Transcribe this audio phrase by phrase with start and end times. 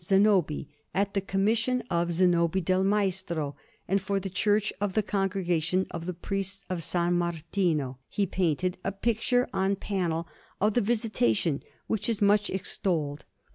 [0.03, 3.55] Zanobi, at the commission of Zanobi del Maestro;
[3.87, 6.95] and for the Church of the Congregation of the Priests of S.
[7.11, 10.27] Martino, he painted a picture on panel
[10.59, 13.25] of the Visitation, which is much extolled.